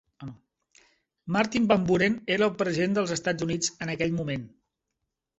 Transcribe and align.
Martin 1.35 1.67
Van 1.71 1.83
Buren 1.91 2.15
era 2.35 2.47
el 2.51 2.55
president 2.61 2.95
dels 2.99 3.13
Estats 3.17 3.47
Units 3.47 3.69
en 3.87 3.93
aquell 3.95 4.15
moment. 4.23 4.49